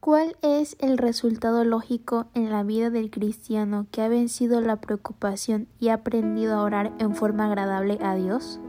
¿Cuál 0.00 0.34
es 0.40 0.78
el 0.80 0.96
resultado 0.96 1.62
lógico 1.62 2.24
en 2.32 2.48
la 2.50 2.62
vida 2.62 2.88
del 2.88 3.10
cristiano 3.10 3.86
que 3.92 4.00
ha 4.00 4.08
vencido 4.08 4.62
la 4.62 4.76
preocupación 4.76 5.68
y 5.78 5.88
ha 5.88 5.94
aprendido 5.94 6.56
a 6.56 6.62
orar 6.62 6.90
en 6.98 7.14
forma 7.14 7.44
agradable 7.44 7.98
a 8.00 8.14
Dios? 8.14 8.60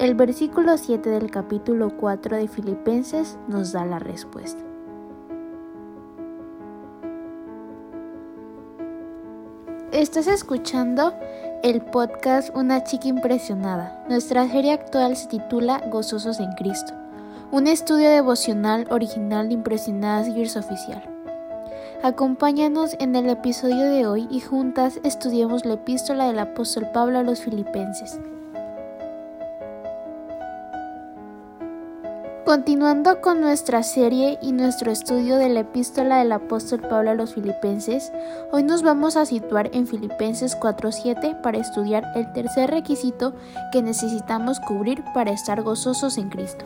El 0.00 0.16
versículo 0.16 0.76
7 0.76 1.08
del 1.08 1.30
capítulo 1.30 1.96
4 1.96 2.36
de 2.36 2.48
Filipenses 2.48 3.38
nos 3.46 3.70
da 3.70 3.84
la 3.86 4.00
respuesta. 4.00 4.60
Estás 9.92 10.26
escuchando 10.26 11.14
el 11.62 11.80
podcast 11.80 12.50
Una 12.56 12.82
chica 12.82 13.06
impresionada. 13.06 14.04
Nuestra 14.08 14.48
serie 14.48 14.72
actual 14.72 15.16
se 15.16 15.28
titula 15.28 15.80
Gozosos 15.92 16.40
en 16.40 16.50
Cristo, 16.54 16.92
un 17.54 17.68
estudio 17.68 18.10
devocional 18.10 18.88
original 18.90 19.46
de 19.46 19.54
Impresionadas 19.54 20.26
Gears 20.26 20.56
Oficial. 20.56 21.04
Acompáñanos 22.02 22.96
en 22.98 23.14
el 23.14 23.30
episodio 23.30 23.84
de 23.90 24.08
hoy 24.08 24.26
y 24.28 24.40
juntas 24.40 24.98
estudiemos 25.04 25.64
la 25.64 25.74
epístola 25.74 26.26
del 26.26 26.40
apóstol 26.40 26.88
Pablo 26.92 27.20
a 27.20 27.22
los 27.22 27.42
filipenses. 27.42 28.18
Continuando 32.44 33.20
con 33.20 33.40
nuestra 33.40 33.84
serie 33.84 34.36
y 34.42 34.50
nuestro 34.50 34.90
estudio 34.90 35.36
de 35.36 35.48
la 35.48 35.60
epístola 35.60 36.18
del 36.18 36.32
apóstol 36.32 36.80
Pablo 36.80 37.12
a 37.12 37.14
los 37.14 37.34
filipenses, 37.34 38.12
hoy 38.50 38.64
nos 38.64 38.82
vamos 38.82 39.16
a 39.16 39.26
situar 39.26 39.70
en 39.72 39.86
Filipenses 39.86 40.58
4.7 40.58 41.40
para 41.40 41.58
estudiar 41.58 42.04
el 42.16 42.32
tercer 42.32 42.72
requisito 42.72 43.32
que 43.70 43.80
necesitamos 43.80 44.58
cubrir 44.58 45.04
para 45.14 45.30
estar 45.30 45.62
gozosos 45.62 46.18
en 46.18 46.30
Cristo. 46.30 46.64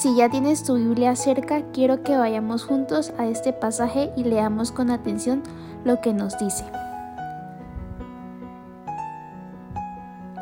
Si 0.00 0.14
ya 0.14 0.28
tienes 0.28 0.62
tu 0.62 0.76
Biblia 0.76 1.16
cerca, 1.16 1.62
quiero 1.72 2.04
que 2.04 2.16
vayamos 2.16 2.64
juntos 2.64 3.12
a 3.18 3.26
este 3.26 3.52
pasaje 3.52 4.12
y 4.16 4.22
leamos 4.22 4.70
con 4.70 4.92
atención 4.92 5.42
lo 5.84 6.00
que 6.00 6.14
nos 6.14 6.38
dice. 6.38 6.64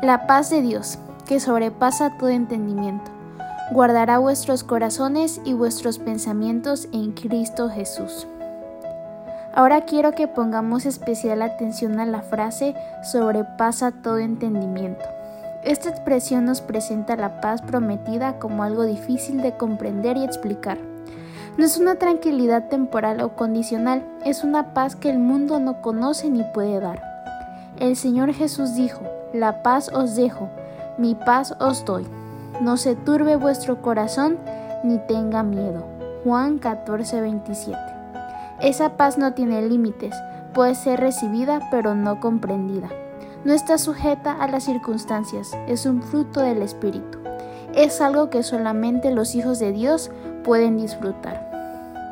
La 0.03 0.27
paz 0.27 0.51
de 0.51 0.61
Dios, 0.61 0.99
que 1.25 1.39
sobrepasa 1.39 2.17
todo 2.19 2.29
entendimiento 2.29 3.17
guardará 3.71 4.17
vuestros 4.19 4.63
corazones 4.63 5.41
y 5.43 5.53
vuestros 5.53 5.99
pensamientos 5.99 6.87
en 6.93 7.11
Cristo 7.11 7.69
Jesús. 7.69 8.27
Ahora 9.53 9.81
quiero 9.81 10.13
que 10.13 10.27
pongamos 10.27 10.85
especial 10.85 11.41
atención 11.41 11.99
a 11.99 12.05
la 12.05 12.21
frase 12.21 12.75
sobrepasa 13.03 13.91
todo 13.91 14.19
entendimiento. 14.19 15.03
Esta 15.67 15.89
expresión 15.89 16.45
nos 16.45 16.61
presenta 16.61 17.15
la 17.15 17.41
paz 17.41 17.61
prometida 17.61 18.39
como 18.39 18.63
algo 18.63 18.85
difícil 18.85 19.41
de 19.41 19.55
comprender 19.55 20.17
y 20.17 20.23
explicar. 20.23 20.77
No 21.57 21.65
es 21.65 21.77
una 21.77 21.95
tranquilidad 21.95 22.69
temporal 22.69 23.21
o 23.21 23.35
condicional, 23.35 24.03
es 24.25 24.43
una 24.43 24.73
paz 24.73 24.95
que 24.95 25.09
el 25.09 25.19
mundo 25.19 25.59
no 25.59 25.81
conoce 25.81 26.29
ni 26.29 26.43
puede 26.53 26.79
dar. 26.79 27.03
El 27.79 27.95
Señor 27.95 28.33
Jesús 28.33 28.75
dijo, 28.75 29.01
la 29.33 29.61
paz 29.61 29.91
os 29.93 30.15
dejo, 30.15 30.49
mi 30.97 31.13
paz 31.13 31.53
os 31.59 31.85
doy 31.85 32.07
no 32.61 32.77
se 32.77 32.95
turbe 32.95 33.35
vuestro 33.35 33.81
corazón 33.81 34.37
ni 34.83 34.97
tenga 34.97 35.43
miedo. 35.43 35.85
Juan 36.23 36.59
14:27. 36.59 37.77
Esa 38.61 38.97
paz 38.97 39.17
no 39.17 39.33
tiene 39.33 39.61
límites, 39.61 40.15
puede 40.53 40.75
ser 40.75 40.99
recibida 40.99 41.59
pero 41.69 41.93
no 41.93 42.19
comprendida. 42.19 42.89
No 43.47 43.53
está 43.53 43.77
sujeta 43.77 44.33
a 44.33 44.49
las 44.49 44.65
circunstancias, 44.65 45.57
es 45.69 45.85
un 45.85 46.01
fruto 46.03 46.41
del 46.41 46.61
Espíritu. 46.61 47.19
Es 47.73 48.01
algo 48.01 48.29
que 48.29 48.43
solamente 48.43 49.09
los 49.09 49.35
hijos 49.35 49.57
de 49.57 49.71
Dios 49.71 50.11
pueden 50.43 50.75
disfrutar. 50.75 51.49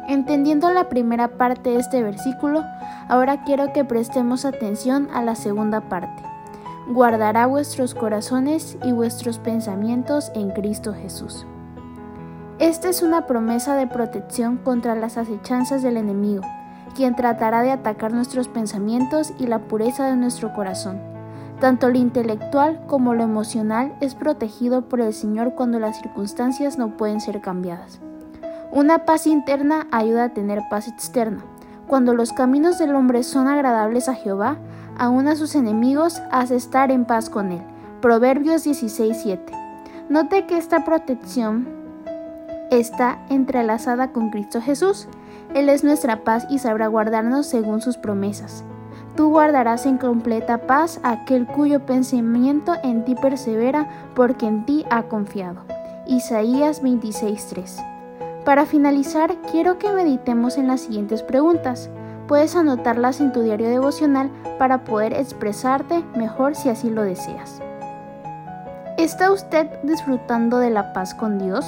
Entendiendo 0.08 0.72
la 0.72 0.88
primera 0.88 1.38
parte 1.38 1.72
de 1.72 1.80
este 1.80 2.02
versículo, 2.02 2.64
ahora 3.10 3.44
quiero 3.44 3.74
que 3.74 3.84
prestemos 3.84 4.46
atención 4.46 5.10
a 5.14 5.24
la 5.24 5.36
segunda 5.36 5.82
parte 5.82 6.24
guardará 6.88 7.48
vuestros 7.48 7.96
corazones 7.96 8.78
y 8.84 8.92
vuestros 8.92 9.40
pensamientos 9.40 10.32
en 10.36 10.52
Cristo 10.52 10.94
Jesús. 10.94 11.46
Esta 12.60 12.90
es 12.90 13.02
una 13.02 13.26
promesa 13.26 13.76
de 13.76 13.88
protección 13.88 14.58
contra 14.58 14.96
las 14.96 15.18
acechanzas 15.18 15.82
del 15.82 15.98
enemigo, 15.98 16.44
quien 16.96 17.16
tratará 17.16 17.64
de 17.64 17.72
atacar 17.72 18.14
nuestros 18.14 18.48
pensamientos 18.48 19.34
y 19.40 19.48
la 19.48 19.60
pureza 19.60 20.08
de 20.08 20.16
nuestro 20.16 20.54
corazón. 20.54 21.15
Tanto 21.66 21.90
lo 21.90 21.98
intelectual 21.98 22.80
como 22.86 23.16
lo 23.16 23.24
emocional 23.24 23.96
es 24.00 24.14
protegido 24.14 24.84
por 24.84 25.02
el 25.02 25.16
Señor 25.16 25.56
cuando 25.56 25.80
las 25.80 26.00
circunstancias 26.00 26.78
no 26.78 26.96
pueden 26.96 27.20
ser 27.20 27.42
cambiadas. 27.42 28.00
Una 28.72 29.06
paz 29.06 29.26
interna 29.26 29.88
ayuda 29.90 30.26
a 30.26 30.30
tener 30.30 30.62
paz 30.70 30.88
externa. 30.88 31.44
Cuando 31.88 32.14
los 32.14 32.34
caminos 32.34 32.78
del 32.78 32.94
hombre 32.94 33.24
son 33.24 33.48
agradables 33.48 34.10
a 34.10 34.14
Jehová, 34.14 34.60
aún 34.96 35.28
a 35.28 35.36
sus 35.36 35.56
enemigos 35.56 36.22
hace 36.32 36.56
estar 36.56 36.92
en 36.92 37.04
paz 37.04 37.32
con 37.32 37.52
él. 37.52 37.64
Proverbios 38.00 38.64
16:7. 38.64 39.52
Note 40.08 40.46
que 40.46 40.60
esta 40.60 40.86
protección 40.86 41.68
está 42.70 43.26
entrelazada 43.30 44.12
con 44.12 44.30
Cristo 44.30 44.62
Jesús. 44.62 45.08
Él 45.56 45.70
es 45.70 45.84
nuestra 45.84 46.24
paz 46.24 46.46
y 46.48 46.60
sabrá 46.60 46.86
guardarnos 46.86 47.48
según 47.48 47.82
sus 47.82 47.98
promesas. 47.98 48.64
Tú 49.16 49.30
guardarás 49.30 49.86
en 49.86 49.98
completa 49.98 50.58
paz 50.68 51.00
aquel 51.04 51.48
cuyo 51.48 51.86
pensamiento 51.86 52.74
en 52.84 53.06
ti 53.06 53.16
persevera, 53.16 53.88
porque 54.14 54.46
en 54.46 54.66
ti 54.66 54.86
ha 54.90 55.04
confiado. 55.04 55.62
Isaías 56.06 56.84
26:3. 56.84 57.82
Para 58.44 58.66
finalizar, 58.66 59.34
quiero 59.52 59.80
que 59.80 59.92
meditemos 59.92 60.58
en 60.58 60.68
las 60.68 60.82
siguientes 60.82 61.24
preguntas. 61.24 61.90
Puedes 62.28 62.56
anotarlas 62.56 63.22
en 63.22 63.32
tu 63.32 63.42
diario 63.42 63.70
devocional 63.70 64.30
para 64.60 64.84
poder 64.84 65.14
expresarte 65.14 66.04
mejor 66.16 66.56
si 66.56 66.70
así 66.70 66.90
lo 66.90 67.04
deseas. 67.04 67.62
¿Está 68.98 69.32
usted 69.32 69.68
disfrutando 69.84 70.60
de 70.60 70.72
la 70.72 70.92
paz 70.94 71.14
con 71.14 71.40
Dios? 71.40 71.66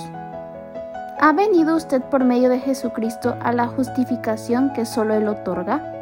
¿Ha 1.19 1.31
venido 1.31 1.75
usted 1.75 2.01
por 2.01 2.23
medio 2.23 2.49
de 2.49 2.59
Jesucristo 2.59 3.35
a 3.41 3.53
la 3.53 3.67
justificación 3.67 4.71
que 4.73 4.85
solo 4.85 5.15
Él 5.15 5.27
otorga? 5.27 5.96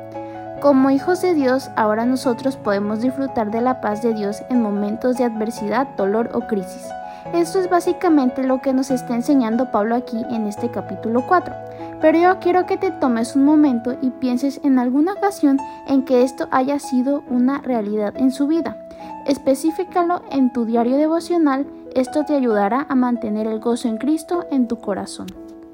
Como 0.61 0.89
hijos 0.89 1.21
de 1.21 1.33
Dios, 1.33 1.69
ahora 1.75 2.05
nosotros 2.05 2.55
podemos 2.55 3.01
disfrutar 3.01 3.51
de 3.51 3.61
la 3.61 3.81
paz 3.81 4.01
de 4.01 4.13
Dios 4.13 4.41
en 4.49 4.61
momentos 4.61 5.17
de 5.17 5.25
adversidad, 5.25 5.87
dolor 5.97 6.31
o 6.33 6.41
crisis. 6.41 6.87
Esto 7.33 7.59
es 7.59 7.69
básicamente 7.69 8.43
lo 8.43 8.61
que 8.61 8.73
nos 8.73 8.89
está 8.89 9.15
enseñando 9.15 9.71
Pablo 9.71 9.95
aquí 9.95 10.17
en 10.29 10.47
este 10.47 10.71
capítulo 10.71 11.25
4. 11.27 11.53
Pero 12.01 12.17
yo 12.17 12.39
quiero 12.39 12.65
que 12.65 12.77
te 12.77 12.91
tomes 12.91 13.35
un 13.35 13.43
momento 13.43 13.97
y 14.01 14.11
pienses 14.11 14.61
en 14.63 14.79
alguna 14.79 15.13
ocasión 15.13 15.59
en 15.87 16.03
que 16.05 16.23
esto 16.23 16.47
haya 16.51 16.79
sido 16.79 17.23
una 17.29 17.59
realidad 17.61 18.13
en 18.15 18.31
su 18.31 18.47
vida. 18.47 18.77
Específicalo 19.25 20.21
en 20.31 20.53
tu 20.53 20.65
diario 20.65 20.97
devocional, 20.97 21.67
esto 21.95 22.25
te 22.25 22.35
ayudará 22.35 22.85
a 22.89 22.95
mantener 22.95 23.47
el 23.47 23.59
gozo 23.59 23.87
en 23.87 23.97
Cristo 23.97 24.45
en 24.51 24.67
tu 24.67 24.79
corazón. 24.79 25.44